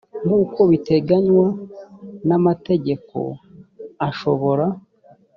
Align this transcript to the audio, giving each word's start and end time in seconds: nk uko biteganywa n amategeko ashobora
nk 0.25 0.31
uko 0.41 0.59
biteganywa 0.71 1.47
n 2.27 2.29
amategeko 2.37 3.17
ashobora 4.07 4.65